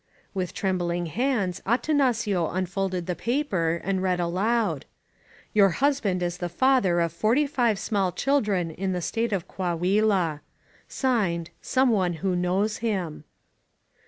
With 0.33 0.55
trembling 0.55 1.05
hands 1.05 1.61
Atanacio 1.63 2.49
unfolded 2.51 3.05
the 3.05 3.15
paper 3.15 3.79
and 3.83 4.01
read 4.01 4.19
aloud: 4.19 4.87
Your 5.53 5.69
husband 5.77 6.23
is 6.23 6.37
the 6.39 6.49
father 6.49 6.99
of 6.99 7.13
forty 7.13 7.45
five 7.45 7.77
small 7.77 8.11
children 8.11 8.71
in 8.71 8.93
the 8.93 9.01
State 9.03 9.31
of 9.31 9.47
Coahuila. 9.47 10.39
(Signed) 10.87 11.51
Some 11.61 11.89
One 11.91 12.13
Who 12.13 12.35
Knows 12.35 12.77
Him. 12.77 13.25